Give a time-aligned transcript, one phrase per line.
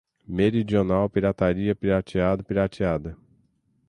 [0.27, 3.15] meridional, pirataria, pirateado, pirateada